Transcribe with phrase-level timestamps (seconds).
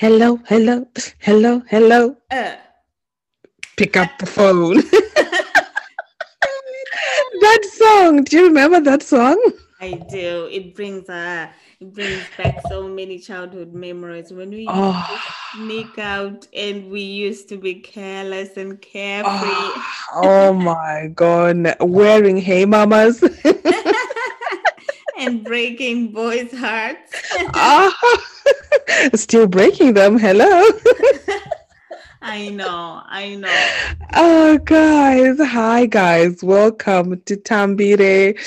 [0.00, 0.86] hello, hello,
[1.20, 2.16] hello, hello.
[2.30, 2.56] Uh,
[3.76, 4.76] Pick up the phone.
[7.40, 8.24] that song.
[8.24, 9.38] Do you remember that song?
[9.80, 10.48] I do.
[10.50, 11.48] It brings uh
[11.80, 15.18] it brings back so many childhood memories when we used Oh.
[15.52, 19.72] sneak out and we used to be careless and carefree.
[20.12, 21.74] Oh, oh my god.
[21.80, 23.22] Wearing hey mamas.
[25.18, 27.12] and breaking boys' hearts.
[27.54, 27.92] Ah,
[29.14, 30.18] Still breaking them.
[30.18, 30.62] Hello.
[32.22, 33.68] I know, I know.
[34.12, 35.38] Oh, guys.
[35.40, 36.44] Hi, guys.
[36.44, 38.38] Welcome to Tambire.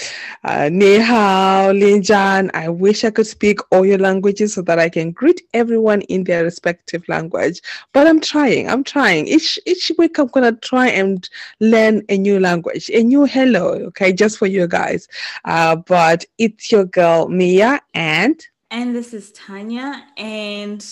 [0.43, 2.51] Uh, Ni hao, Linjan.
[2.53, 6.23] I wish I could speak all your languages so that I can greet everyone in
[6.23, 7.61] their respective language.
[7.93, 8.69] But I'm trying.
[8.69, 9.27] I'm trying.
[9.27, 11.27] Each each week, I'm going to try and
[11.59, 15.07] learn a new language, a new hello, okay, just for you guys.
[15.45, 20.83] Uh, but it's your girl, Mia, and And this is Tanya, and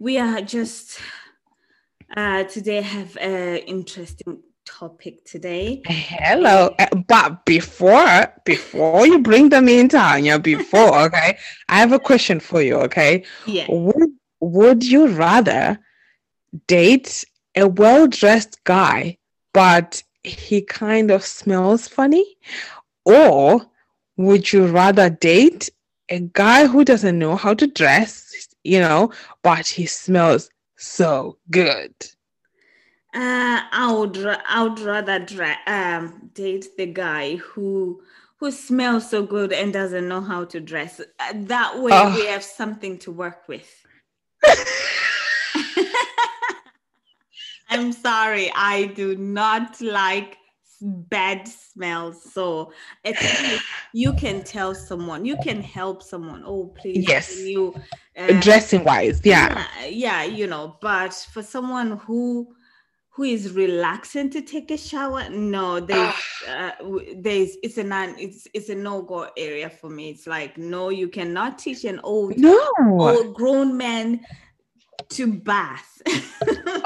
[0.00, 0.98] we are just
[2.16, 5.82] uh, today have an interesting topic today.
[5.86, 12.00] Hello, uh, but before before you bring them in, Tanya, before okay, I have a
[12.00, 12.78] question for you.
[12.78, 13.66] Okay, Yeah.
[13.68, 15.78] would would you rather
[16.66, 19.18] date a well dressed guy,
[19.52, 22.26] but he kind of smells funny,
[23.04, 23.64] or
[24.16, 25.70] would you rather date
[26.14, 29.12] a guy who doesn't know how to dress, you know,
[29.42, 31.94] but he smells so good?
[33.14, 38.02] Uh, I would I would rather dra- um, date the guy who
[38.38, 41.00] who smells so good and doesn't know how to dress.
[41.00, 42.14] Uh, that way, Oh.
[42.14, 43.86] we have something to work with.
[47.70, 50.36] I'm sorry, I do not like
[50.84, 52.22] bad smells.
[52.32, 52.72] So
[53.04, 56.42] at least you can tell someone, you can help someone.
[56.46, 57.36] Oh, please, Yes.
[57.38, 57.74] you
[58.18, 59.64] uh, Dressing wise, yeah.
[59.82, 62.54] yeah, yeah, you know, but for someone who
[63.10, 66.14] who is relaxing to take a shower, no, there's
[66.48, 66.72] uh,
[67.16, 70.10] there's it's a non it's it's a no go area for me.
[70.10, 72.68] It's like no, you cannot teach an old No.
[72.98, 74.20] old grown man
[75.10, 76.02] to bath.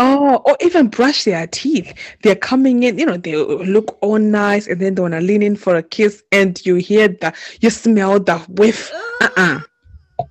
[0.00, 1.92] Oh, or even brush their teeth.
[2.22, 5.42] They're coming in, you know, they look all nice and then they want to lean
[5.42, 8.92] in for a kiss and you hear the, you smell the whiff.
[9.20, 9.58] Uh-uh.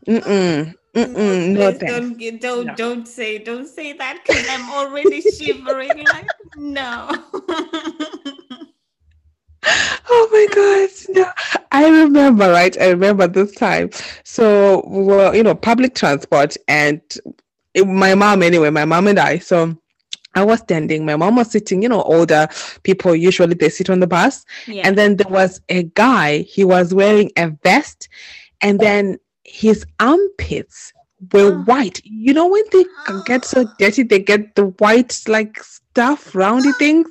[0.08, 0.74] Mm-mm.
[0.96, 1.50] Mm-mm.
[1.52, 1.94] No Please thanks.
[1.94, 2.76] don't get- don't No.
[2.76, 6.06] don't say don't say that because I'm already shivering.
[6.06, 7.10] Like no.
[10.10, 10.90] Oh my God.
[11.10, 11.32] No.
[11.72, 12.80] I remember, right?
[12.80, 13.90] I remember this time.
[14.24, 17.02] So we were, you know, public transport and
[17.78, 19.40] it- my mom, anyway, my mom and I.
[19.40, 19.78] So
[20.36, 22.48] I was standing, my mom was sitting, you know, older
[22.84, 24.46] people usually they sit on the bus.
[24.68, 24.84] yeah.
[24.86, 28.10] And then there was a guy, he was wearing a vest,
[28.62, 30.94] and then his armpits
[31.34, 31.64] were Oh.
[31.70, 32.02] white.
[32.04, 36.72] You know, when they c- get so dirty, they get the white, like stuff, roundy
[36.84, 37.08] things.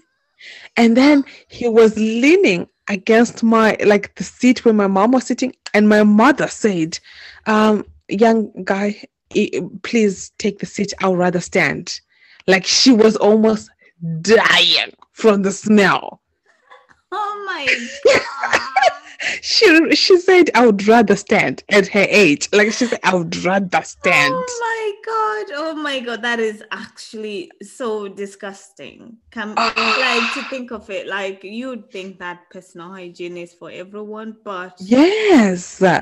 [0.77, 5.53] And then he was leaning against my, like the seat where my mom was sitting,
[5.75, 6.99] and my mother said,
[7.47, 9.03] um, Young guy,
[9.83, 10.93] please take the seat.
[11.01, 12.01] I'll rather stand.
[12.47, 13.71] Like she was almost
[14.23, 16.21] dying from the smell
[17.13, 17.67] oh my
[18.05, 18.61] god.
[19.43, 22.49] she she said I would rather stand at her age.
[22.53, 24.35] Like she said, I would rather stand.
[24.35, 25.57] Oh my god!
[25.59, 26.23] Oh my god!
[26.23, 29.17] That is actually so disgusting.
[29.31, 29.73] Come, Ah.
[30.01, 34.75] like to think of it, like you'd think that personal hygiene is for everyone, but
[34.81, 35.81] Yes.
[35.81, 36.01] no,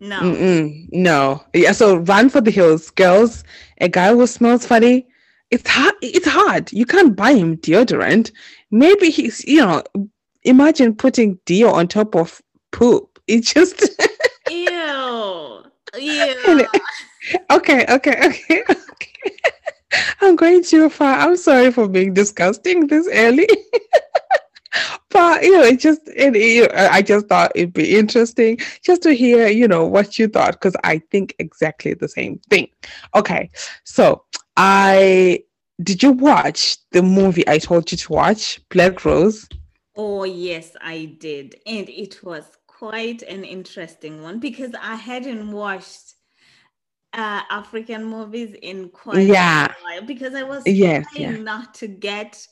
[0.00, 0.20] no.
[0.20, 0.88] Mm-mm.
[0.92, 1.44] No.
[1.54, 1.72] Yeah.
[1.72, 3.44] So run for the hills, girls.
[3.80, 5.06] A guy who smells funny.
[5.50, 5.94] It's hard.
[6.02, 6.72] It's hard.
[6.72, 8.30] You can't buy him deodorant.
[8.70, 9.44] Maybe he's.
[9.44, 9.82] You know.
[10.42, 13.10] Imagine putting deo on top of poop.
[13.26, 13.80] It just.
[14.50, 15.62] Ew,
[15.98, 16.66] ew.
[17.50, 17.86] Okay.
[17.86, 17.86] Okay.
[17.88, 18.30] Okay.
[18.30, 18.62] Okay.
[20.20, 21.18] I'm going too far.
[21.18, 23.48] I'm sorry for being disgusting this early.
[25.10, 29.12] But you know, it just it, it, I just thought it'd be interesting just to
[29.14, 32.68] hear, you know, what you thought because I think exactly the same thing.
[33.14, 33.50] Okay,
[33.84, 34.24] so
[34.56, 35.44] I
[35.82, 39.48] did you watch the movie I told you to watch, Black Rose?
[39.96, 46.14] Oh yes, I did, and it was quite an interesting one because I hadn't watched
[47.12, 49.66] uh, African movies in quite Yeah.
[49.66, 51.36] a while because I was Yes, trying yeah.
[51.42, 52.46] not to get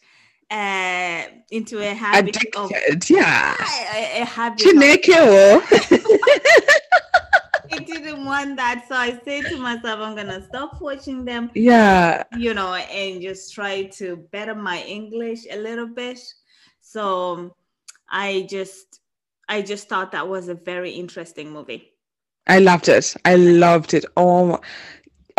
[0.53, 2.71] uh, into a habit of
[3.09, 3.57] yeah.
[3.95, 4.59] a, a habit.
[4.59, 5.67] Chineke, oh.
[7.73, 12.23] I didn't want that, so I said to myself, I'm gonna stop watching them, yeah.
[12.37, 16.21] you know, and just try to better my English a little bit.
[16.83, 17.57] So
[18.11, 19.01] I just,
[19.49, 21.95] I just thought that was a very interesting movie.
[22.47, 23.17] I loved it.
[23.25, 24.05] I loved it.
[24.19, 24.61] Oh,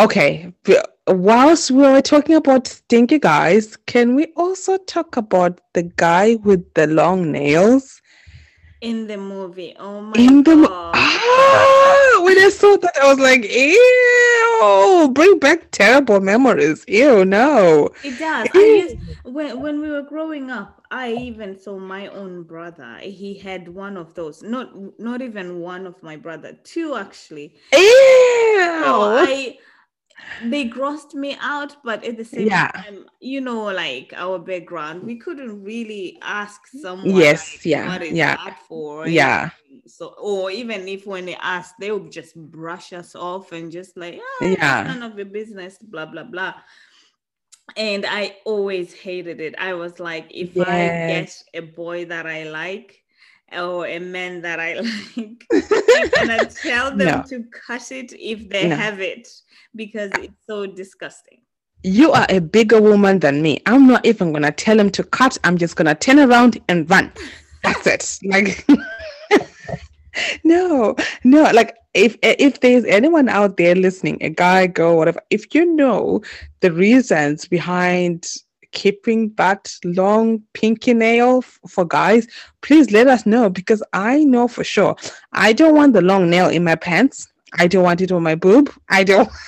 [0.04, 0.54] okay.
[1.08, 6.74] Whilst we were talking about stinky guys, can we also talk about the guy with
[6.74, 8.02] the long nails?
[8.82, 9.76] in the movie.
[9.80, 10.94] Oh my In the god.
[10.94, 16.86] ah, when I saw that, I was like, ew, bring back terrible memories.
[16.88, 17.90] Ew, no.
[18.04, 18.50] It does.
[18.56, 22.98] I when when we were growing up, I even saw my own brother.
[23.02, 24.44] He had one of those.
[24.44, 26.54] Not not even one of my brother.
[26.64, 27.56] Two actually.
[27.74, 27.80] Ew.
[28.80, 29.60] So I
[30.40, 32.72] they grossed me out, but at the same Yeah.
[32.76, 37.30] time, you know, like our background, we couldn't really ask someone.
[37.30, 39.10] Yes, like, yeah, What is yeah, that for?
[39.10, 39.50] yeah.
[39.86, 43.98] So, or even if when they ask, they would just brush us off and just
[43.98, 44.84] like, ah, Yeah.
[44.84, 46.54] none of your business, blah blah blah.
[47.78, 49.56] And I always hated it.
[49.58, 53.04] I was like, if I get a boy that I like
[53.52, 54.74] or a man that I
[55.18, 55.48] like,
[56.18, 57.24] I'm gonna tell them No.
[57.30, 58.76] to cut it if they No.
[58.76, 59.28] have it
[59.76, 61.40] because it's so disgusting.
[61.84, 63.62] You are a bigger woman than me.
[63.66, 65.38] I'm not even gonna tell him to cut.
[65.44, 67.12] I'm just gonna turn around and run.
[67.64, 68.20] That's it.
[68.26, 68.66] Like
[70.44, 75.54] no, no, like if if there's anyone out there listening, a guy, girl, whatever, if
[75.54, 76.22] you know
[76.62, 78.28] the reasons behind
[78.74, 82.28] keeping that long pinky nail f- for guys,
[82.62, 84.96] please let us know because I know for sure.
[85.34, 87.32] I don't want the long nail in my pants.
[87.60, 88.72] I don't want it on my boob.
[88.90, 89.30] I don't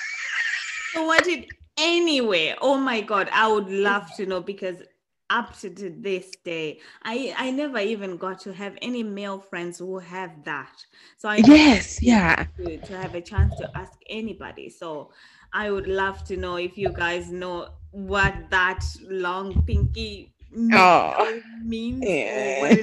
[0.92, 1.46] So what it
[1.76, 2.56] anywhere.
[2.60, 4.82] Oh my god, I would love to know because
[5.30, 9.78] up to to this day, I I never even got to have any male friends
[9.78, 10.86] who have that.
[11.16, 12.46] So I Yes, yeah.
[12.56, 14.68] to, to have a chance to ask anybody.
[14.70, 15.12] So
[15.52, 20.32] I would love to know if you guys know what that long pinky
[20.72, 21.40] Oh.
[21.64, 22.32] means Yeah.
[22.32, 22.74] or what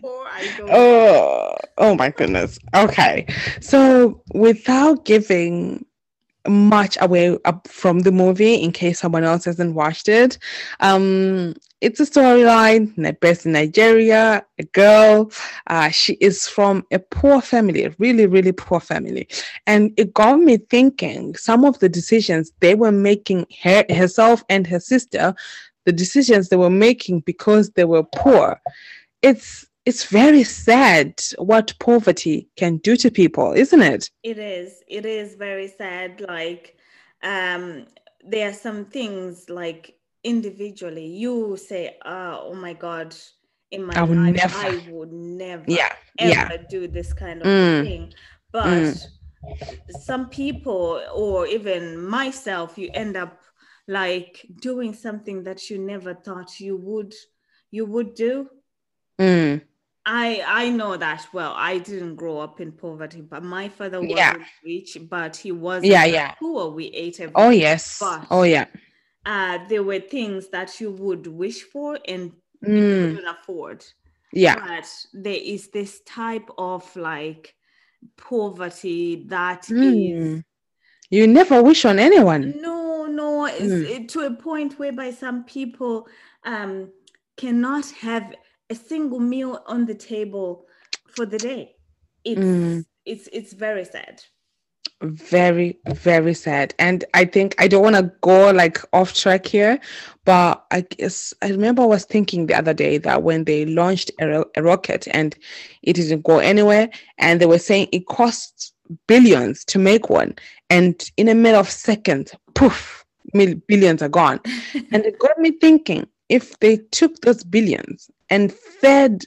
[0.00, 0.26] for.
[0.28, 1.16] I don't oh, know.
[1.16, 2.58] Oh, oh my goodness.
[2.74, 3.26] Okay.
[3.60, 5.84] So without giving
[6.46, 10.38] much away up from the movie in case someone else hasn't watched it,
[10.80, 14.44] um, it's a storyline based in Nigeria.
[14.58, 15.30] A girl,
[15.66, 19.28] uh, she is from a poor family, a really, really poor family,
[19.66, 21.34] and it got me thinking.
[21.34, 25.34] Some of the decisions they were making, her herself and her sister,
[25.84, 28.60] the decisions they were making because they were poor
[29.24, 34.82] it's it's very sad what poverty can do to people isn't it It is.
[34.88, 36.20] It is very sad.
[36.20, 36.76] Like,
[37.22, 37.84] um,
[38.26, 43.14] there are some things like individually you say, uh, "Oh my God,
[43.70, 47.42] in my I would life, never." I would never yeah ever yeah do this kind
[47.42, 47.84] of Mm.
[47.84, 48.12] thing."
[48.52, 48.96] But
[49.90, 53.40] some people, or even myself, you end up
[53.86, 57.12] like doing something that you never thought you would
[57.70, 58.48] you would do.
[59.20, 59.60] Mm.
[60.06, 61.54] I I know that well.
[61.56, 64.34] I didn't grow up in poverty, but my father wasn't Yeah.
[64.64, 66.34] rich, but he was Yeah, yeah.
[66.38, 66.70] poor.
[66.70, 68.66] We ate every oh yes But- oh yeah
[69.26, 73.14] uh there were things that you would wish for and you mm.
[73.16, 73.82] couldn't afford.
[74.32, 77.54] yeah But there is this type of like
[78.16, 80.44] poverty that is Mm.
[81.10, 83.88] you never wish on anyone no, no, it's Mm.
[83.94, 86.06] it- to a point whereby some people
[86.44, 86.90] um
[87.36, 88.34] cannot have
[88.74, 90.66] a single meal on the table
[91.14, 91.62] for the day.
[92.24, 92.84] It's Mm.
[93.12, 94.16] it's it's very sad.
[95.02, 99.78] very very sad and i think i don't want to go like off track here
[100.24, 104.10] but i guess i remember i was thinking the other day that when they launched
[104.20, 105.36] a, a rocket and
[105.82, 108.72] it didn't go anywhere and they were saying it costs
[109.06, 110.34] billions to make one
[110.70, 114.40] and in a matter of seconds poof mil- billions are gone
[114.92, 119.24] and it got me thinking if they took those billions and fed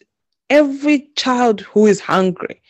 [0.50, 2.62] every child who is hungry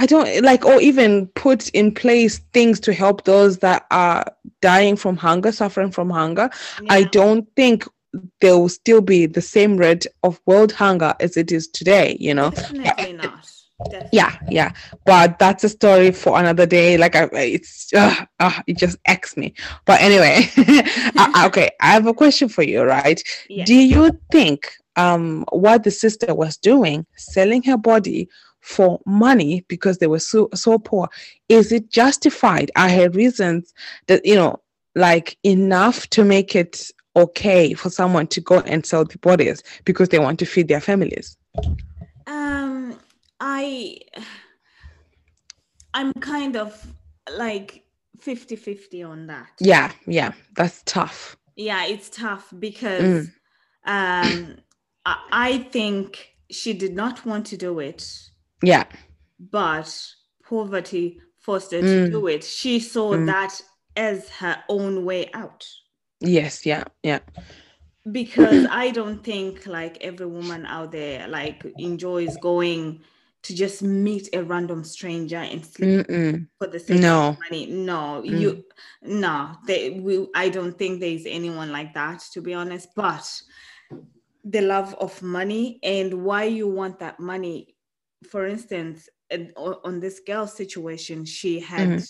[0.00, 4.24] I don't like, or even put in place things to help those that are
[4.62, 6.48] dying from hunger, suffering from hunger.
[6.88, 7.86] I don't think
[8.40, 12.32] there will still be the same rate of world hunger as it is today, you
[12.32, 12.48] know?
[12.48, 13.46] Definitely not.
[13.84, 14.10] Definitely.
[14.12, 14.72] Yeah, yeah.
[15.06, 16.98] But that's a story for another day.
[16.98, 19.54] Like, I, it's, uh, uh, it just X me.
[19.86, 20.50] But anyway,
[21.16, 23.22] uh, okay, I have a question for you, right?
[23.48, 23.64] Yeah.
[23.64, 28.28] Do you think um, what the sister was doing, selling her body
[28.60, 31.08] for money because they were so so poor,
[31.48, 32.70] is it justified?
[32.76, 33.72] Are her reasons
[34.06, 34.60] that you know,
[34.94, 40.10] like enough to make it okay for someone to go and sell the bodies because
[40.10, 41.36] they want to feed their families?
[42.26, 42.79] Um,
[43.40, 43.98] I,
[45.94, 46.94] I'm kind of
[47.32, 47.84] like
[48.18, 49.48] 50 50 on that.
[49.60, 51.36] Yeah, yeah, that's tough.
[51.56, 53.28] Yeah, it's tough because
[53.84, 54.56] um,
[55.04, 58.06] I, I think she did not want to do it,
[58.62, 58.84] Yeah,
[59.38, 59.94] but
[60.44, 62.06] poverty forced her Mm.
[62.06, 62.44] to do it.
[62.44, 63.26] She saw Mm.
[63.26, 63.60] that
[63.96, 65.66] as her own way out.
[66.20, 67.20] Yes, yeah, yeah.
[68.10, 73.00] Because I don't think like every woman out there like enjoys going
[73.42, 76.48] to just meet a random stranger and sleep Mm-mm.
[76.58, 77.18] for the sake No.
[77.18, 77.66] of money.
[77.66, 78.40] No, Mm.
[78.40, 78.64] you
[79.02, 82.90] no, they we I don't think there's anyone like that to be honest.
[82.94, 83.42] But
[84.44, 87.76] the love of money and why you want that money.
[88.28, 89.08] For instance,
[89.56, 92.08] on this girl situation, she had Mhm.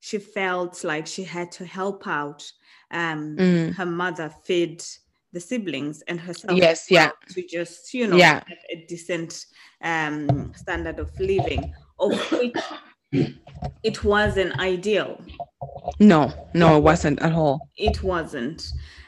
[0.00, 2.50] she felt like she had to help out
[2.90, 3.72] um Mm.
[3.72, 4.82] her mother feed
[5.32, 7.10] the siblings and herself Yes, yeah.
[7.30, 8.42] to just you know Yeah.
[8.46, 9.46] have a decent
[9.82, 12.56] um standard of living of which
[13.82, 15.20] it wasn't ideal
[15.98, 17.68] No, no, it wasn't at all.
[17.76, 18.62] it wasn't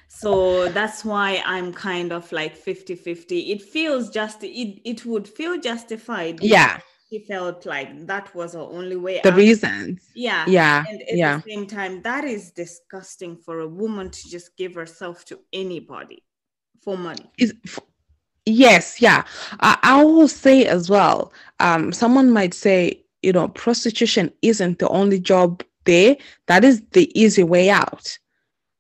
[0.09, 5.27] so that's why i'm kind of like 50 50 it feels just it, it would
[5.29, 6.79] feel justified Yeah,
[7.15, 9.39] she felt like that was her only way the out.
[9.39, 10.11] reasons.
[10.15, 11.41] yeah Yeah, and at yeah.
[11.45, 16.25] the same time that is disgusting for a woman to just give herself to anybody
[16.83, 17.55] for money Is
[18.47, 19.25] yes, yeah.
[19.61, 21.33] I, I will say as well.
[21.61, 26.17] Um, someone might say, you know, prostitution isn't the only job there.
[26.47, 28.19] That is the easy way out.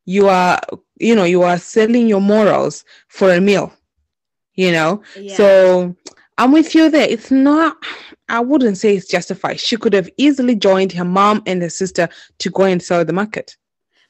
[0.07, 0.61] You are,
[0.99, 3.73] you know, you are selling your morals for a meal.
[4.55, 5.95] You know, yeah So
[6.38, 7.09] I'm with you there.
[7.09, 7.76] It's not,
[8.29, 9.61] I wouldn't say it's justified.
[9.61, 13.12] She could have easily joined her mom and her sister to go and sell the
[13.12, 13.57] market.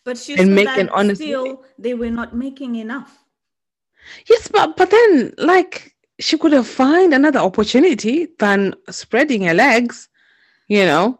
[0.05, 3.25] but she and make an honest still they were not making enough
[4.29, 10.09] Yes, but but then like she could have find another opportunity than spreading her legs,
[10.69, 11.19] you know.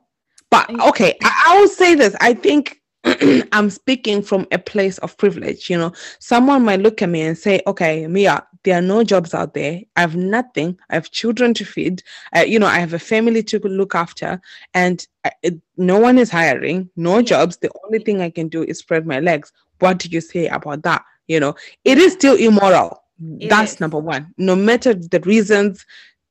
[0.51, 2.15] But okay, I, I will say this.
[2.21, 2.81] I think
[3.53, 5.93] I'm speaking from a place of privilege, you know.
[6.21, 9.83] Someone might look at me and say, "Okay, Mia, there are no jobs out there.
[9.97, 10.79] I have nothing.
[10.91, 12.03] I have children to feed.
[12.37, 14.41] Uh, you know, I have a family to look after,
[14.75, 16.91] and uh, it- no one is hiring.
[16.97, 17.57] No jobs.
[17.59, 19.53] The only thing I can do is spread my legs.
[19.81, 21.05] What do you say about that?
[21.29, 21.55] You know,
[21.85, 23.03] it is still immoral.
[23.41, 23.81] It That's is.
[23.81, 24.35] number one.
[24.39, 25.85] No matter the reasons,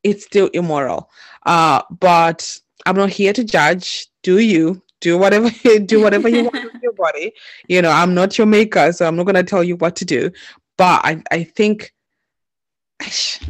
[0.04, 1.10] it's still immoral.
[1.46, 4.08] Uh, but I'm not here to judge.
[4.24, 5.50] Do you do whatever
[5.86, 7.34] do whatever you want with your body?
[7.68, 10.32] You know, I'm not your maker, so I'm not gonna tell you what to do.
[10.78, 11.94] But I, I think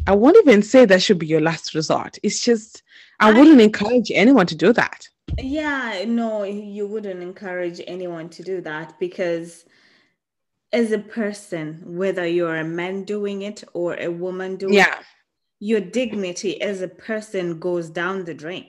[0.07, 2.17] I won't even say that should be your last resort.
[2.23, 2.83] It's just
[3.19, 5.07] I I- wouldn't encourage anyone to do that.
[5.39, 9.65] Yeah, no, you wouldn't encourage anyone to do that because
[10.71, 15.05] as a person, whether you're a man doing it or a woman doing it,
[15.59, 18.65] your dignity as a person goes down the drain.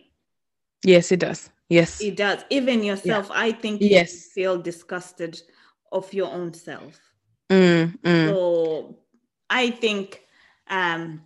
[0.85, 1.50] Yes, it does.
[1.69, 2.00] Yes.
[2.00, 2.45] It does.
[2.50, 4.29] Even yourself, I think you Yes.
[4.33, 5.41] feel disgusted
[5.93, 7.00] of your own self.
[7.50, 8.29] Mm, mm.
[8.29, 8.99] So
[9.50, 10.21] I think
[10.68, 11.23] um,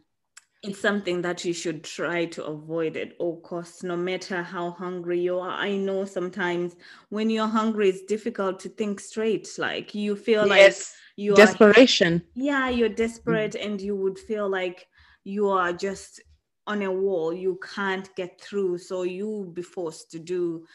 [0.63, 5.21] it's something that you should try to avoid at all costs, no matter how hungry
[5.21, 5.51] you are.
[5.51, 6.77] I know sometimes
[7.11, 9.49] when you're hungry, it's difficult to think straight.
[9.59, 10.95] Like you feel like Yes.
[11.17, 12.23] you are, Desperation.
[12.35, 14.87] yeah, you're desperate, and you would feel like
[15.25, 16.21] you are just
[16.67, 17.33] on a wall.
[17.33, 20.67] You can't get through, so you'll be forced to do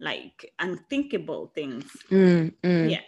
[0.00, 1.90] like unthinkable things.
[2.10, 2.90] Mm, mm.
[2.90, 3.00] Yeah.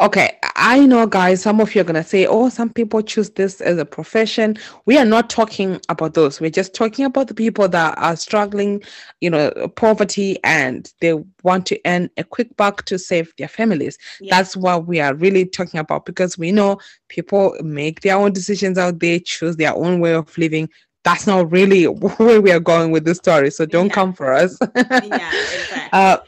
[0.00, 3.30] Okay, I know, guys, some of you are going to say, oh, some people choose
[3.30, 4.56] this as a profession.
[4.86, 6.40] We are not talking about those.
[6.40, 8.82] We're just talking about the people that are struggling,
[9.20, 13.96] you know, poverty and they want to earn a quick buck to save their families.
[14.20, 14.36] Yeah.
[14.36, 18.78] That's what we are really talking about because we know people make their own decisions
[18.78, 20.68] out there, choose their own way of living.
[21.04, 23.52] That's not really where we are going with this story.
[23.52, 23.94] So don't Yeah.
[23.94, 24.58] come for us.
[24.74, 25.88] yeah, exactly.
[25.92, 26.18] Uh,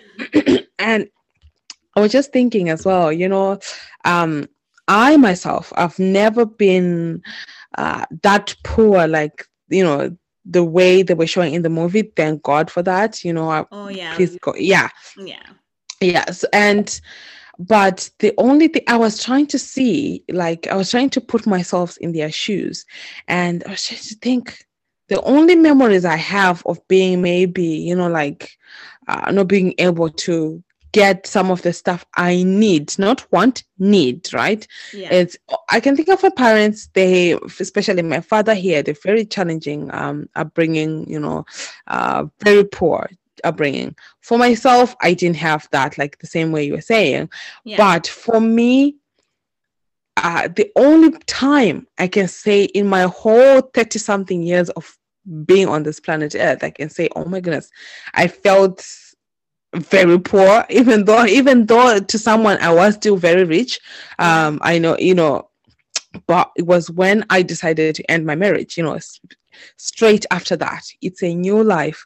[0.78, 1.08] and
[1.96, 3.58] I was just thinking as well, you know,
[4.04, 4.48] um,
[4.86, 7.22] I myself, I've never been
[7.76, 12.02] uh, that poor, like, you know, the way they were showing in the movie.
[12.02, 13.24] Thank God for that.
[13.24, 14.54] You know, I, oh yeah, please go.
[14.54, 14.90] Yeah.
[15.16, 15.42] yeah.
[16.00, 16.44] Yes.
[16.52, 17.00] And,
[17.58, 21.46] but the only thing I was trying to see, like, I was trying to put
[21.46, 22.84] myself in their shoes.
[23.26, 24.58] And I was trying to think,
[25.08, 28.50] the only memories I have of being maybe, you know, like,
[29.08, 30.62] uh, not being able to
[30.96, 34.66] get some of the stuff I need, not want, need, right?
[34.94, 35.12] Yeah.
[35.12, 35.36] It's
[35.70, 36.88] I can think of my parents.
[36.94, 41.06] They, especially my father, he had a very challenging um, upbringing.
[41.06, 41.44] You know,
[41.86, 43.10] uh, very poor
[43.44, 43.94] upbringing.
[44.22, 47.28] For myself, I didn't have that, like the same way you were saying.
[47.64, 47.76] yeah.
[47.76, 48.96] But for me,
[50.16, 54.96] uh, the only time I can say in my whole 30 something years of
[55.44, 57.70] being on this planet Earth, I can say, oh my goodness,
[58.14, 58.80] I felt
[59.76, 63.80] very poor, even though, even though to someone I was still very rich.
[64.18, 65.48] Um, I know, you know,
[66.26, 68.98] but it was when I decided to end my marriage, you know,
[69.76, 70.82] straight after that.
[71.02, 72.04] It's a new life.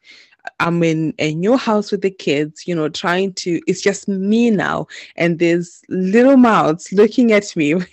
[0.59, 4.51] I'm in a new house with the kids, you know, trying to, it's just me
[4.51, 4.87] now.
[5.17, 7.75] And there's little mouths looking at me,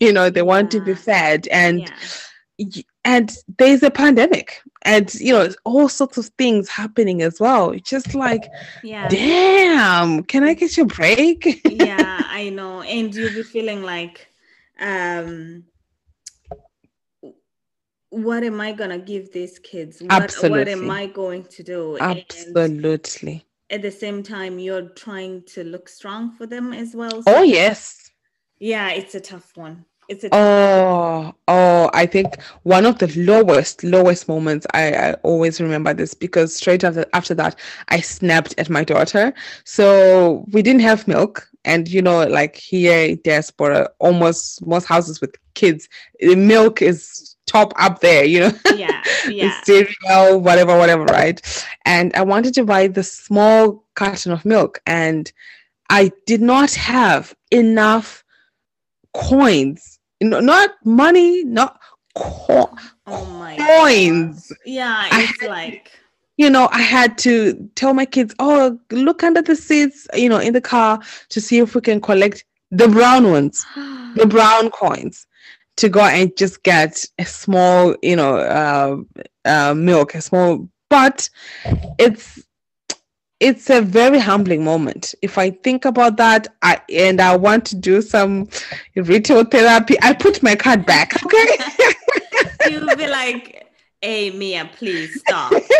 [0.00, 1.48] you know, they want to be fed.
[1.48, 1.80] And,
[2.58, 2.84] Yeah.
[3.04, 7.70] And there's a pandemic and, you know, all sorts of things happening as well.
[7.70, 8.50] It's just like,
[8.82, 9.08] Yeah.
[9.08, 11.62] damn, can I get you a break?
[11.68, 12.82] yeah, I know.
[12.82, 14.28] And you'll be feeling like,
[14.80, 15.64] um,
[18.10, 20.00] what am I gonna give these kids?
[20.00, 20.90] What, what am Absolutely.
[20.90, 21.96] I going to do?
[21.96, 23.44] And Absolutely.
[23.70, 27.22] at the same time, you're trying to look strong for them as well.
[27.26, 28.10] Oh, yes.
[28.58, 29.84] yeah, it's a tough one.
[30.08, 35.60] It's a Oh, oh, I think one of the lowest, lowest moments, I, I always
[35.60, 39.34] remember this because straight after after that, I snapped at my daughter.
[39.64, 41.48] So we didn't have milk.
[41.64, 45.88] And you know, like here in diaspora, almost most houses with kids,
[46.20, 48.52] the milk is top up there, you know.
[48.76, 49.62] yeah, yeah.
[49.62, 51.40] cereal, whatever, whatever, right?
[51.84, 55.30] And I wanted to buy the small carton of milk, and
[55.90, 58.24] I did not have enough
[59.14, 61.80] coins, not money, not
[62.14, 62.70] co-
[63.06, 64.48] Oh my coins.
[64.48, 64.58] God.
[64.66, 65.92] Yeah, it's had- like
[66.36, 70.38] You know, I had to tell my kids, oh, look under the seats, you know,
[70.38, 73.64] in the car to see if we can collect the brown ones
[74.14, 75.26] the brown coins
[75.76, 78.96] to go and just get a small, you know, uh,
[79.44, 80.68] uh, milk, a small.
[80.90, 81.28] But
[81.98, 82.42] it's
[83.40, 85.14] it's a very humbling moment.
[85.22, 88.48] If I think about that, I and I want to do some
[88.96, 91.12] retail therapy, I put my card back.
[91.24, 91.56] Okay.
[92.64, 93.66] you'll be like,
[94.00, 95.70] "Hey, Mia, please stop."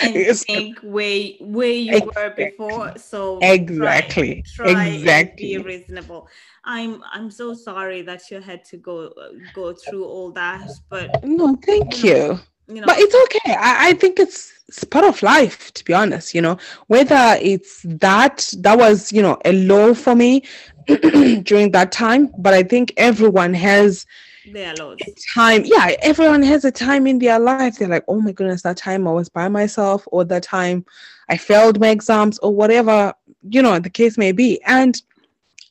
[0.00, 2.92] And think where where you were before.
[2.98, 4.42] So Exactly.
[4.44, 5.46] try and Exactly.
[5.46, 6.28] be reasonable.
[6.64, 9.12] I'm I'm so sorry that you had to go
[9.52, 12.38] go through all that, but No, thank you.
[12.38, 13.54] you know, but it's okay.
[13.54, 16.58] I, I think it's, it's part of life to be honest you know.
[16.88, 20.42] Whether it's that that was you know a low for me
[20.86, 24.06] during that time but i think everyone has
[24.52, 24.96] their a
[25.34, 27.78] time yeah everyone has a time in their life.
[27.78, 30.84] They're like oh my goodness that time i was by myself or that time
[31.28, 33.12] i failed my exams or whatever
[33.48, 34.60] you know the case may be.
[34.62, 35.00] And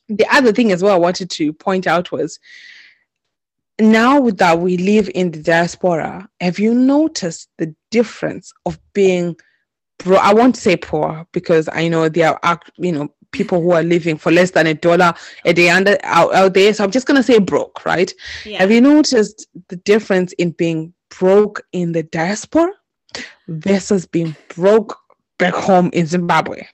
[0.08, 2.38] the other thing as well i wanted to point out was
[3.78, 9.36] now that we live in the diaspora, have you noticed the difference of being
[9.98, 10.16] bro?
[10.16, 14.16] I won't say poor because I know there are you know people who are living
[14.16, 15.12] for less than a dollar
[15.44, 16.72] a day under out, out there.
[16.72, 18.12] So I'm just gonna say broke, right?
[18.44, 18.58] Yeah.
[18.58, 22.72] Have you noticed the difference in being broke in the diaspora
[23.48, 24.96] versus being broke
[25.38, 26.66] back home in Zimbabwe?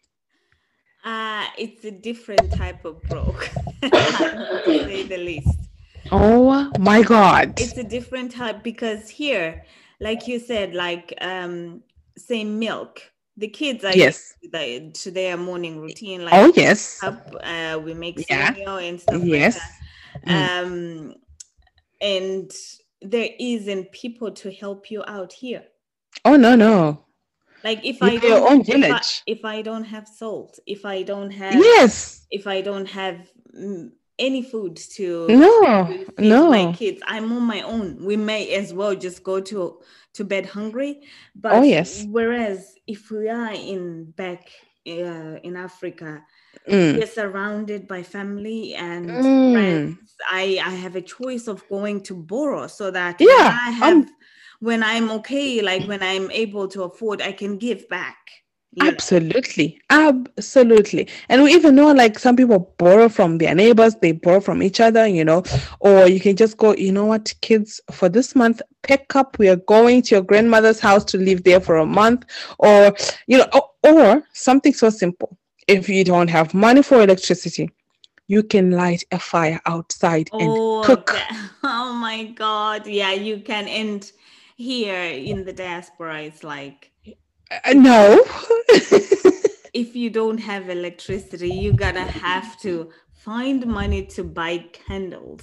[1.04, 3.50] Uh, it's a different type of broke,
[3.82, 5.61] to say the least.
[6.14, 7.58] Oh my god.
[7.58, 9.64] It's a different type because here,
[9.98, 11.82] like you said, like um,
[12.18, 13.00] say milk.
[13.38, 14.34] The kids are Yes.
[14.52, 16.24] to, to their morning routine.
[16.26, 17.02] Like Oh yes.
[17.02, 18.52] up, uh, we make Yeah.
[18.52, 19.54] cereal and stuff Yes.
[19.54, 20.64] like that.
[20.64, 21.14] Um,
[22.02, 22.50] and
[23.00, 25.64] there isn't people to help you out here.
[26.26, 27.06] Oh no no.
[27.64, 28.22] Like if I if
[28.92, 32.26] I- if I don't have salt, if I don't have Yes.
[32.30, 33.16] if I don't have
[33.56, 35.50] mm, any food to No.
[35.86, 36.72] to feed my No.
[36.72, 38.04] kids, I'm on my own.
[38.04, 39.80] We may as well just go to
[40.14, 41.02] to bed hungry.
[41.34, 42.04] But Oh, yes.
[42.10, 44.50] whereas if we are in back
[44.86, 46.22] uh, in Africa,
[46.68, 46.94] Mm.
[46.96, 49.52] we're surrounded by family and Mm.
[49.52, 50.16] friends.
[50.30, 54.06] I I have a choice of going to borrow so that Yeah, I have um,
[54.60, 58.18] when I'm okay, like when I'm able to afford, I can give back.
[58.72, 58.92] You know?
[58.92, 59.80] Absolutely.
[59.90, 61.08] Absolutely.
[61.28, 64.80] And we even know like some people borrow from their neighbors, they borrow from each
[64.80, 65.42] other, you know,
[65.80, 69.38] or you can just go, you know what, kids, for this month, pick up.
[69.38, 72.24] We are going to your grandmother's house to live there for a month,
[72.58, 72.94] or,
[73.26, 75.36] you know, or, or something so simple.
[75.68, 77.70] If you don't have money for electricity,
[78.28, 81.12] you can light a fire outside and Oh, cook.
[81.12, 82.86] that- oh my God.
[82.86, 83.68] Yeah, you can.
[83.68, 84.10] And
[84.56, 86.91] here in the diaspora, it's like
[87.64, 88.24] Uh, no.
[89.74, 95.42] if you don't have electricity, you gotta have to find money to buy candles.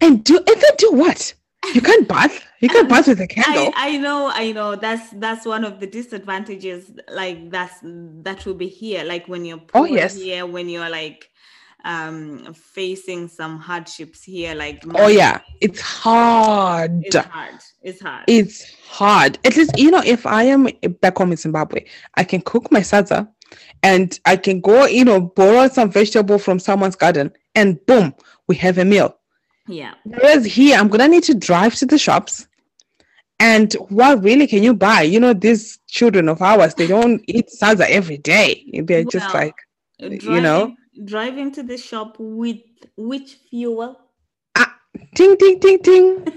[0.00, 1.34] and do and then do what?
[1.74, 2.40] You can't bath.
[2.60, 3.72] You can't bath with a candle.
[3.76, 4.76] I, I know, I know.
[4.76, 6.90] That's that's one of the disadvantages.
[7.12, 9.04] Like that's that will be here.
[9.04, 10.14] Like when you're Oh, yes.
[10.16, 11.28] here, when you're like
[11.84, 17.02] um facing some hardships here, like oh yeah, it's hard.
[17.02, 17.54] it's hard.
[17.82, 18.24] It's hard.
[18.26, 19.38] It's hard.
[19.44, 20.68] At least, you know, if I am
[21.00, 23.28] back home in Zimbabwe, I can cook my sadza
[23.82, 28.14] and I can go, you know, borrow some vegetable from someone's garden and boom,
[28.48, 29.16] we have a meal.
[29.66, 29.94] yeah.
[30.04, 32.46] Whereas here, I'm going to need to drive to the shops
[33.40, 35.02] And what really can you buy?
[35.02, 38.64] You know, these children of ours, they don't eat sadza every day.
[38.84, 39.54] They're just like,
[40.00, 42.60] driving, you know, driving to the shop with
[42.96, 43.98] which fuel?
[44.56, 44.74] ah,
[45.14, 46.26] ting, ting, ting, ting.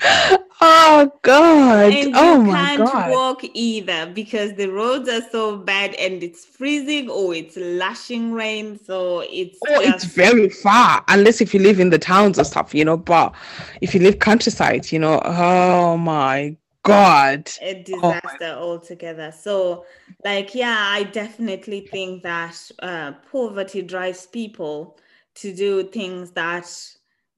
[0.60, 1.92] Oh God!
[1.92, 3.10] and oh you my can't God!
[3.10, 8.78] walk either because the roads are so bad and it's freezing or it's lashing rain.
[8.82, 12.74] So it's Oh, it's very far, unless if you live in the towns or stuff,
[12.74, 12.96] you know.
[12.96, 13.34] But
[13.80, 17.50] if you live countryside, you know, oh my God!
[17.62, 19.32] a Oh disaster altogether.
[19.32, 19.84] So,
[20.24, 24.98] like, yeah, I definitely think that uh, poverty drives people
[25.36, 26.70] to do things that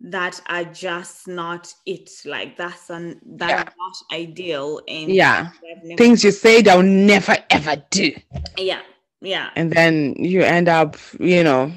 [0.00, 2.10] that are just not it.
[2.24, 5.50] Like that's an that's yeah, not ideal, and yeah.
[5.96, 8.12] Things you said I'll never ever do,
[8.56, 8.82] yeah,
[9.20, 11.72] yeah, and then you end up, you know,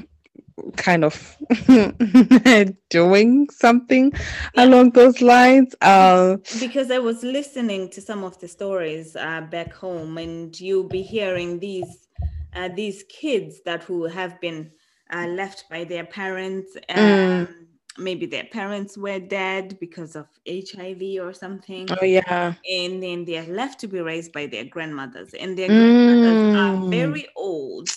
[0.78, 1.38] kind of
[2.89, 4.12] doing something
[4.54, 4.63] yeah.
[4.63, 5.76] along those lines.
[5.82, 10.88] Uh, Because I was listening to some of the stories uh, back home, and you'll
[10.89, 12.08] be hearing these
[12.54, 14.71] uh, these kids that who have been
[15.12, 16.76] uh, left by their parents.
[16.95, 22.54] mm, Um, maybe their parents were dead because of HIV or something, oh yeah.
[22.69, 26.78] and then they are left to be raised by their grandmothers, and their grandmothers are
[26.78, 26.89] Mm.
[26.89, 27.89] very old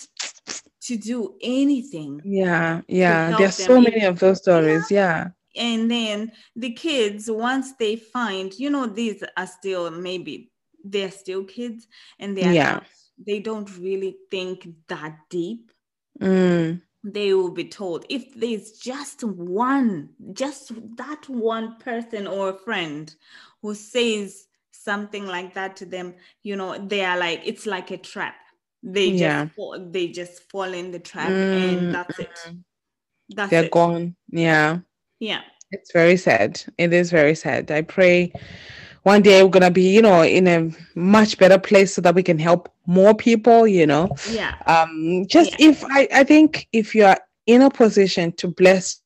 [0.87, 3.35] to do anything Yeah, yeah.
[3.37, 4.91] There's so many of those yeah, stories.
[4.91, 5.29] Yeah.
[5.55, 10.51] and then the kids once they find you know these are still maybe
[10.83, 11.87] they're still kids
[12.19, 12.73] and they are Yeah.
[12.73, 12.85] not
[13.27, 15.71] they don't really think that deep
[16.21, 16.81] Mm.
[17.03, 23.13] they will be told if there's just one just that one person or a friend
[23.61, 27.97] who says something like that to them you know they are like it's like a
[27.97, 28.35] trap
[28.83, 31.91] they just fall, they just fall in the trap and Mm.
[31.91, 32.39] that's it
[33.29, 34.15] that's They're it gone.
[34.29, 34.79] Yeah.
[35.19, 36.61] yeah It's very sad.
[36.77, 37.71] It is very sad.
[37.71, 38.31] I pray
[39.03, 42.23] one day we're gonna be, you know, in a much better place so that we
[42.23, 44.09] can help more people, you know.
[44.25, 48.47] yeah Um, just yeah if I, I think if you are in a position to
[48.47, 49.01] bless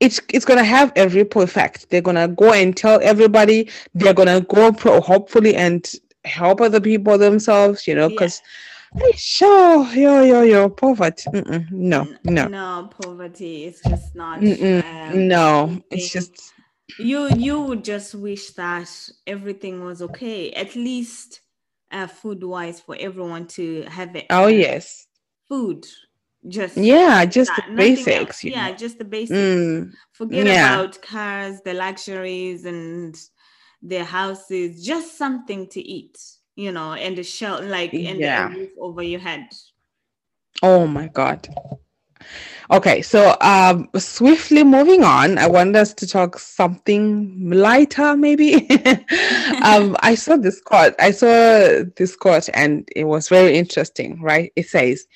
[0.00, 1.88] it's it's gonna have a ripple effect.
[1.90, 3.68] They're gonna go and tell everybody.
[3.94, 5.90] They're gonna go pro- hopefully and
[6.24, 7.86] help other people themselves.
[7.86, 8.42] You know, yeah because
[9.14, 11.30] sure, yo yo yo, poverty.
[11.32, 15.80] Mm-mm, no, no, no poverty is just not um no.
[15.90, 16.54] It's just
[16.96, 18.88] you you would just wish that
[19.26, 21.40] everything was okay at least
[21.90, 25.06] uh, food wise for everyone to have it oh uh, yes,
[25.48, 25.84] food
[26.48, 28.44] just yeah, just the that nothing else basics.
[28.44, 28.72] You yeah know.
[28.72, 33.16] just the basics Mm, forget yeah, about cars the luxuries and
[33.82, 36.18] their houses just something to eat
[36.54, 39.48] you know and a shell like and a roof over your head
[40.62, 41.48] Oh my God.
[42.70, 48.70] Okay, so um, swiftly moving on, I want us to talk something lighter, maybe.
[49.64, 50.94] um, I saw this quote.
[50.98, 54.22] I saw this quote, and it was very interesting.
[54.22, 54.52] Right?
[54.56, 55.06] It says,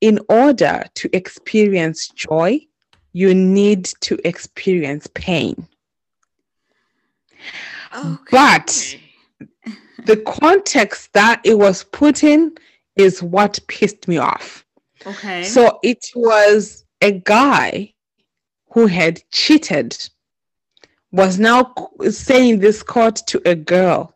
[0.00, 2.60] "In order to experience joy,
[3.12, 5.68] you need to experience pain."
[7.94, 8.96] Oh, but
[10.04, 12.56] the context that it was put in
[12.96, 14.64] is what pissed me off.
[15.06, 17.94] okay So it was a guy
[18.70, 19.96] who had cheated,
[21.12, 21.72] was now
[22.10, 24.14] saying this quote to a girl.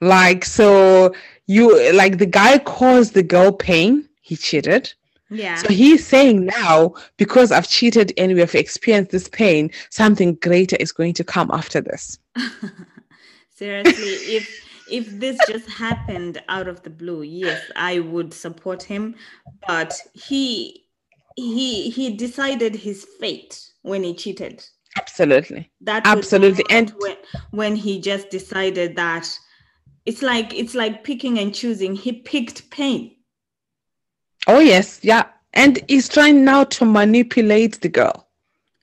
[0.00, 1.14] Like, so
[1.46, 4.92] you, like, the guy caused the girl pain, he cheated.
[5.30, 10.34] Yeah So he's saying now, because I've cheated and we have experienced this pain, something
[10.36, 12.18] greater is going to come after this.
[13.50, 19.14] Seriously, if if this just happened out of the blue, yes, I would support him.
[19.66, 20.86] But he
[21.36, 24.64] he he decided his fate when he cheated.
[24.96, 25.70] Absolutely.
[25.80, 26.64] That Absolutely.
[26.70, 27.16] And when
[27.50, 29.28] when he just decided that
[30.06, 31.94] it's like it's like picking and choosing.
[31.94, 33.14] He picked pain.
[34.48, 34.98] Oh, yes.
[35.02, 35.24] Yeah.
[35.54, 38.26] And he's trying now to manipulate the girl.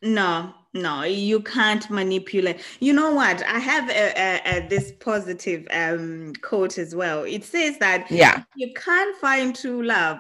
[0.01, 2.59] No, no, you can't manipulate.
[2.79, 3.41] You know what?
[3.43, 7.23] I have a, a, a, this positive um, quote as well.
[7.23, 8.43] It says that Yeah.
[8.55, 10.19] you can't find true love.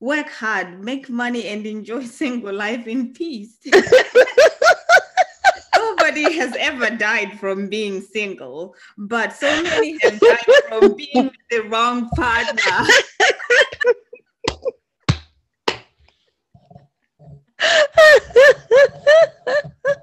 [0.00, 3.56] Work hard, make money, and enjoy single life in peace.
[5.76, 11.48] Nobody has ever died from being single, but so many have died from being with
[11.50, 12.86] the wrong partner.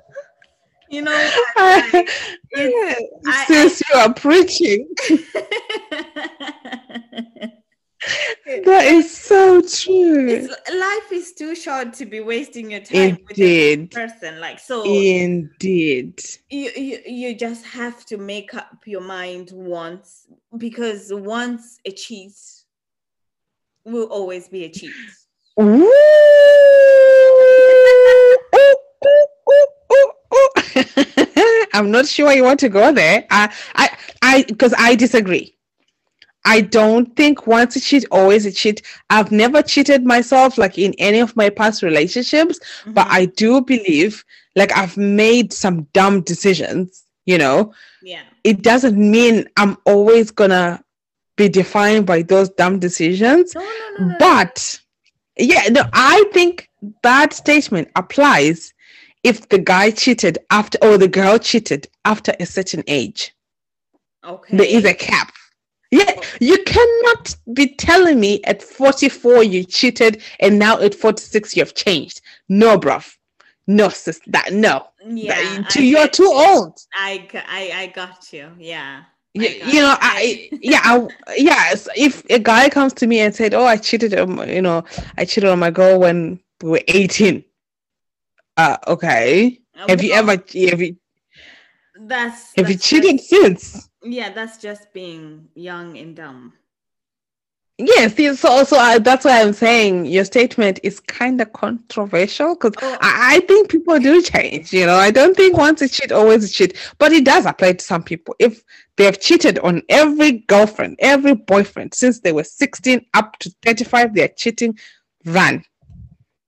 [0.89, 1.93] You know what?
[1.93, 2.10] Like,
[2.52, 4.88] it's, I, Since you are preaching,
[8.65, 10.28] that is so true.
[10.28, 13.82] It's, life is too short to be wasting your time Indeed.
[13.82, 14.39] with a person.
[14.39, 16.24] Like so, Indeed.
[16.50, 20.26] you, you you just have to make up your mind once
[20.58, 22.34] because once a cheat
[23.86, 24.91] will always be a cheat.
[25.62, 27.09] Ooh.
[31.74, 33.26] I'm not sure you want to go there.
[33.30, 33.89] I, I,
[34.22, 35.56] I, because I disagree.
[36.46, 38.82] I don't think once a cheat, always a cheat.
[39.10, 43.12] I've never cheated myself, like in any of my past relationships, but Mhm.
[43.12, 44.24] I do believe,
[44.56, 47.74] like, I've made some dumb decisions, you know.
[48.02, 50.82] yeah, It doesn't mean I'm always gonna
[51.36, 53.54] be defined by those dumb decisions.
[53.54, 54.15] no, no, no.
[54.18, 54.80] But
[55.38, 56.70] yeah, no, I think
[57.04, 58.74] that statement applies
[59.24, 63.34] if the guy cheated after or the girl cheated after a certain age.
[64.24, 65.32] okay, There is a cap.
[65.92, 71.74] Yeah, you cannot be telling me at 44 you cheated and now at 46 you've
[71.74, 72.22] changed.
[72.48, 73.16] No, bruv.
[73.66, 74.20] No, sis.
[74.28, 74.88] That no.
[75.06, 76.34] yeah, That- I to, you're too you.
[76.34, 76.80] old.
[76.94, 78.52] I got you.
[78.60, 79.04] Yeah.
[79.04, 79.96] I You, you know.
[80.00, 81.88] I yeah, I, yes.
[81.96, 84.84] If a guy comes to me and said, "Oh, I cheated," on you know,
[85.18, 87.44] I cheated on my girl when we were 18.
[88.58, 89.60] Uh, okay.
[89.88, 90.98] Have you ever have you
[92.00, 93.90] That's have you that's cheated just- since?
[94.04, 96.54] yeah, that's just being young and dumb.
[97.82, 102.74] Yes, so so I, that's why I'm saying your statement is kind of controversial because
[102.82, 102.98] Oh.
[103.00, 104.74] I, I think people do change.
[104.74, 107.74] You know, I don't think once a cheat, always a cheat, but it does apply
[107.74, 108.36] to some people.
[108.38, 108.66] If
[108.98, 114.14] they have cheated on every girlfriend, every boyfriend since they were 16 up to 35,
[114.14, 114.78] they're cheating.
[115.26, 115.64] Run,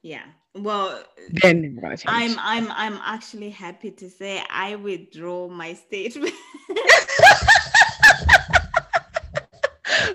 [0.01, 0.23] Yeah.
[0.53, 1.03] Well,
[1.41, 2.07] then they're gonna change.
[2.07, 6.33] I'm I'm I'm actually happy to say I withdraw my statement.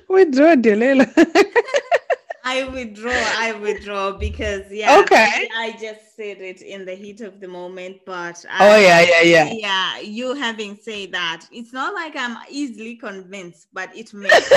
[0.09, 1.07] Withdraw, Delilah.
[2.45, 5.49] I withdraw, I withdraw because yeah, Okay.
[5.57, 9.51] I just said it in the heat of the moment, but oh yeah, yeah, yeah.
[9.53, 14.51] yeah, you having said that, it's not like I'm easily convinced, but it makes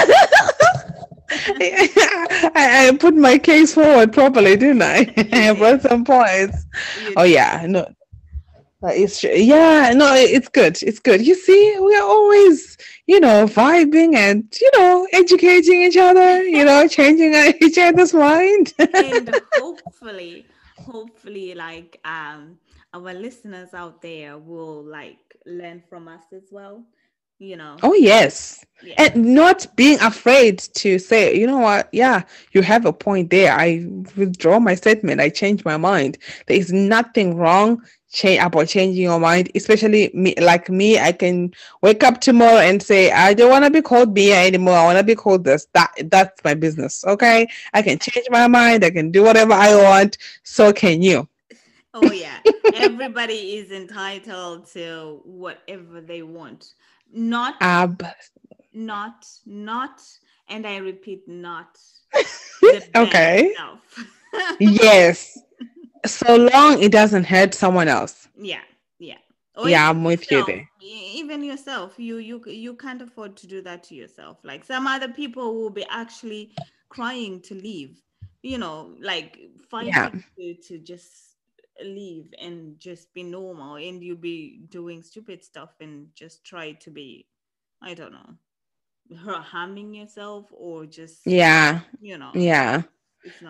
[2.56, 5.14] I, I put my case forward properly, didn't I?
[5.32, 6.66] I brought some points.
[7.16, 7.86] Oh yeah, no,
[8.82, 9.32] that is true.
[9.32, 10.82] Yeah, no, it's good.
[10.82, 11.26] It's good.
[11.26, 16.44] You see, we are always, you know, vibing and you know, educating each other.
[16.44, 18.74] You know, changing each other's mind.
[18.94, 22.58] and hopefully hopefully like um
[22.94, 26.86] our listeners out there will like learn from us as well
[27.40, 27.78] you know?
[27.84, 28.96] Oh yes, yeah.
[28.98, 31.90] and not being afraid to say, you know what?
[31.92, 33.54] Yeah, you have a point there.
[33.54, 35.22] I withdraw my statement.
[35.22, 36.18] I change my mind.
[36.48, 41.00] There is nothing wrong change about changing your mind especially me like me.
[41.00, 44.74] I can wake up tomorrow and say i don't want to be called Bia anymore.
[44.76, 45.68] I want to be called this.
[45.74, 47.48] That that's my business okay?
[47.74, 48.84] I can change my mind.
[48.84, 50.18] I can do whatever i want.
[50.44, 51.28] So can you.
[51.94, 52.40] Oh yeah.
[52.74, 56.74] Everybody is entitled to whatever they want
[57.14, 58.04] not ab.
[58.74, 60.02] not not
[60.48, 61.78] and i repeat not.
[62.96, 63.54] Okay.
[64.60, 65.38] yes.
[66.06, 68.28] So long it doesn't hurt someone else.
[68.38, 68.62] Yeah
[69.00, 69.18] yeah.
[69.56, 70.70] Or yeah i'm with you there.
[70.82, 72.00] Even yourself.
[72.00, 74.38] You you you can't afford to do that to yourself.
[74.44, 76.52] Like some other people will be actually
[76.90, 78.02] crying to leave
[78.42, 79.38] you know like
[79.70, 80.10] fighting Yeah.
[80.38, 81.29] to, to just
[81.84, 86.90] leave and just be normal and you be doing stupid stuff and just try to
[86.92, 87.28] be
[87.82, 88.36] i don't know
[89.24, 92.99] har- harming yourself or just yeah you know yeah it's not good.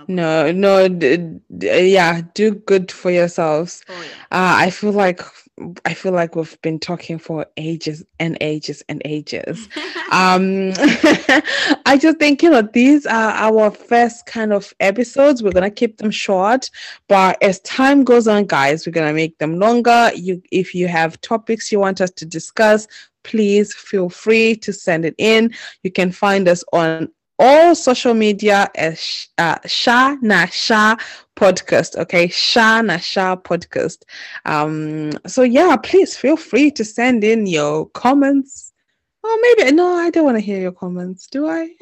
[0.07, 1.17] No no d-
[1.57, 5.21] d- yeah do good for yourselves oh yeah Uh, I feel like
[5.85, 9.67] I feel like we've been talking for ages and ages and ages.
[10.11, 10.71] Um,
[11.85, 15.43] I just think you know these are our first kind of episodes.
[15.43, 16.69] We're gonna keep them short,
[17.07, 20.11] but as time goes on, guys, we're gonna make them longer.
[20.15, 22.87] You, if you have topics you want us to discuss,
[23.23, 25.53] please feel free to send it in.
[25.83, 30.97] You can find us on all social media as uh, Sha Na Sha
[31.35, 31.97] podcast.
[31.97, 34.03] Okay, Sha Na Sha podcast.
[34.45, 38.73] Um, so yeah, please feel free to send in your comments.
[39.23, 41.27] Oh, maybe no, I don't want to hear your comments.
[41.27, 41.69] Do I?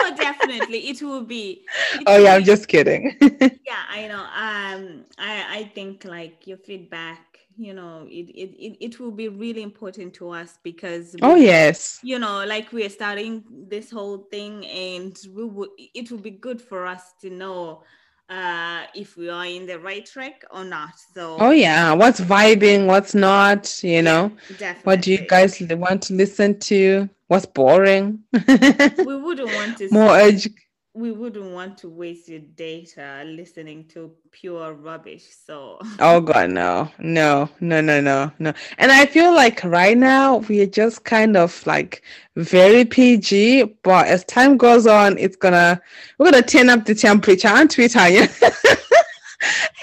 [0.00, 3.16] oh definitely it will be it oh will yeah, I'm just kidding.
[3.20, 8.76] yeah i know um i i think like your feedback you know it it, it,
[8.80, 11.98] it will be really important to us because oh yes.
[12.02, 16.60] you know like we're starting this whole thing and we would it will be good
[16.60, 17.82] for us to know
[18.28, 21.92] uh if we are in the right track or not so Oh yeah.
[21.92, 22.86] What's vibing?
[22.86, 23.82] What's not?
[23.84, 24.32] You know.
[24.58, 27.08] definitely What do you guys want to listen to?
[27.28, 28.20] What's boring?
[28.32, 30.54] we wouldn't want to More edu-
[30.96, 35.24] we wouldn't want to waste your data listening to pure rubbish.
[35.46, 38.54] So oh god, no, no, no, no, no, no.
[38.78, 42.02] And I feel like right now we are just kind of like
[42.36, 45.80] very PG, but as time goes on, it's gonna
[46.18, 48.28] we're gonna turn up the temperature on Twitter, yeah,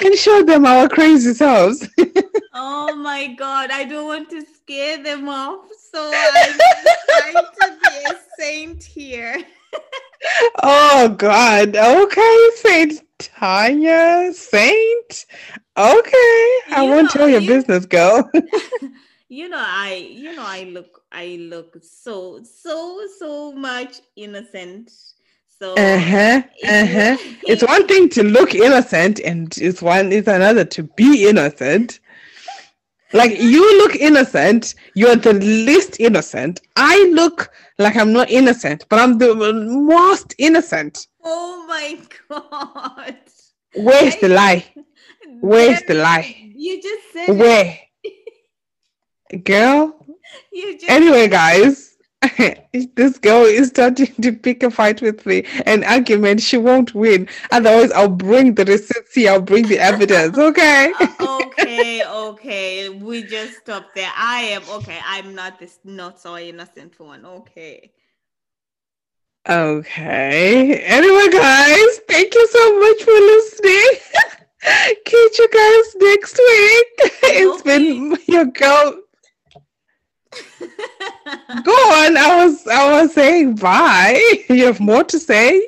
[0.04, 1.88] and show them our crazy selves.
[2.56, 6.58] oh my god, I don't want to scare them off, so I'm
[7.20, 9.38] trying to be a saint here
[10.64, 11.76] oh God.
[11.76, 15.26] Okay, Saint Tanya, Saint.
[15.78, 18.30] Okay, you I won't know, tell your you, business, girl.
[19.30, 24.92] you know, I you know I look I look so so so much innocent.
[25.48, 27.18] So uh-huh, uh-huh.
[27.48, 32.00] it's one thing to look innocent and it's one it's another to be innocent.
[33.14, 36.62] Like you look innocent, you're the least innocent.
[36.76, 41.08] I look like I'm not innocent, but I'm the most innocent.
[41.24, 43.18] Oh my god.
[43.76, 44.66] Where's I, the lie?
[45.42, 46.54] Where's the lie?
[46.56, 47.80] You just said where?
[49.44, 50.06] Girl.
[50.52, 51.93] You just anyway, guys.
[52.96, 56.42] this girl is starting to pick a fight with me, an argument.
[56.42, 57.28] She won't win.
[57.52, 59.32] Otherwise, I'll bring the receipts here.
[59.32, 60.38] I'll bring the evidence.
[60.38, 60.94] Okay.
[61.20, 62.04] okay.
[62.06, 62.90] Okay.
[62.90, 64.12] We just stop there.
[64.16, 65.00] I am okay.
[65.06, 67.26] I'm not this not so innocent one.
[67.26, 67.92] Okay.
[69.50, 70.80] Okay.
[70.86, 73.92] Anyway, guys, thank you so much for listening.
[75.06, 77.12] Catch you guys next week.
[77.26, 77.78] It's okay.
[77.78, 79.03] been your girl
[81.64, 82.18] Go on.
[82.18, 84.22] I was I was saying bye.
[84.50, 85.62] You have more to say.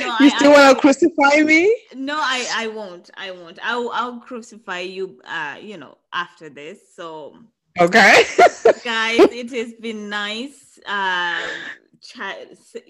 [0.00, 1.74] No, you still want to crucify me?
[1.94, 3.10] No, I I won't.
[3.16, 3.58] I won't.
[3.62, 5.20] I'll I'll crucify you.
[5.24, 6.78] Uh, you know, after this.
[6.94, 7.36] So
[7.80, 8.22] okay,
[8.84, 10.78] guys, it has been nice.
[10.86, 11.42] Um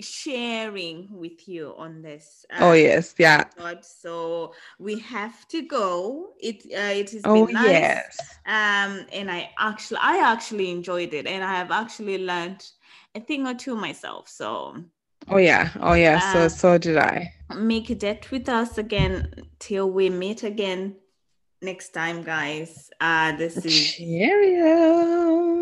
[0.01, 2.45] sharing with you on this.
[2.51, 3.45] Uh, oh yes, yeah.
[3.83, 6.31] So we have to go.
[6.41, 7.71] It uh, it has oh, been nice.
[7.71, 8.19] yes.
[8.47, 12.67] Um, and I actually I actually enjoyed it, and I have actually learned
[13.15, 14.29] a thing or two myself.
[14.29, 14.77] So.
[15.29, 16.21] Oh yeah, oh yeah.
[16.23, 17.33] Uh, so so did I.
[17.57, 20.97] Make a debt with us again till we meet again
[21.63, 22.91] next time, guys.
[23.01, 25.55] Uh, this is Cheerio.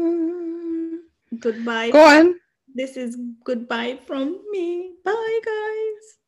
[1.38, 1.90] Goodbye.
[1.90, 2.34] Go on.
[2.74, 4.94] This is goodbye from me.
[5.04, 6.18] Bye, guys.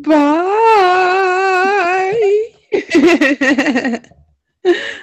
[0.00, 0.50] Bye.